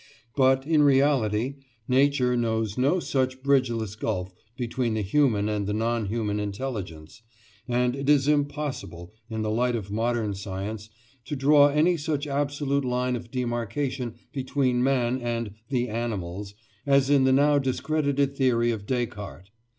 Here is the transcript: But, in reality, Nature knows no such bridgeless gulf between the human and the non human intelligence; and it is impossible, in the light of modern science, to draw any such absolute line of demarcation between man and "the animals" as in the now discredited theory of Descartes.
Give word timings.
But, 0.35 0.65
in 0.65 0.81
reality, 0.81 1.57
Nature 1.87 2.35
knows 2.35 2.75
no 2.75 2.99
such 2.99 3.43
bridgeless 3.43 3.95
gulf 3.95 4.33
between 4.57 4.95
the 4.95 5.03
human 5.03 5.47
and 5.47 5.67
the 5.67 5.75
non 5.75 6.07
human 6.07 6.39
intelligence; 6.39 7.21
and 7.67 7.95
it 7.95 8.09
is 8.09 8.27
impossible, 8.27 9.13
in 9.29 9.43
the 9.43 9.51
light 9.51 9.75
of 9.75 9.91
modern 9.91 10.33
science, 10.33 10.89
to 11.25 11.35
draw 11.35 11.67
any 11.67 11.97
such 11.97 12.25
absolute 12.25 12.83
line 12.83 13.15
of 13.15 13.29
demarcation 13.29 14.15
between 14.33 14.81
man 14.83 15.21
and 15.21 15.53
"the 15.69 15.87
animals" 15.89 16.55
as 16.83 17.11
in 17.11 17.25
the 17.25 17.31
now 17.31 17.59
discredited 17.59 18.35
theory 18.35 18.71
of 18.71 18.87
Descartes. 18.87 19.51